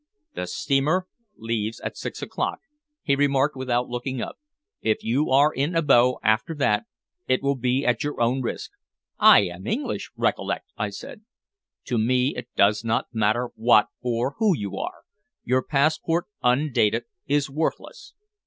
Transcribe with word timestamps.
"The 0.33 0.47
steamer 0.47 1.05
leaves 1.37 1.79
at 1.81 1.95
six 1.95 2.23
o'clock," 2.23 2.61
he 3.03 3.15
remarked 3.15 3.55
without 3.55 3.87
looking 3.87 4.19
up. 4.19 4.39
"If 4.81 5.03
you 5.03 5.29
are 5.29 5.53
in 5.53 5.73
Abo 5.75 6.17
after 6.23 6.55
that 6.55 6.85
it 7.27 7.43
will 7.43 7.53
be 7.55 7.85
at 7.85 8.03
your 8.03 8.19
own 8.19 8.41
risk." 8.41 8.71
"I 9.19 9.41
am 9.41 9.67
English, 9.67 10.09
recollect," 10.17 10.65
I 10.75 10.89
said. 10.89 11.21
"To 11.85 11.99
me 11.99 12.33
it 12.35 12.47
does 12.55 12.83
not 12.83 13.09
matter 13.13 13.51
what 13.55 13.89
or 14.01 14.33
who 14.39 14.57
you 14.57 14.75
are. 14.75 15.03
Your 15.43 15.61
passport, 15.61 16.25
undated, 16.41 17.03
is 17.27 17.47
worthless." 17.47 18.15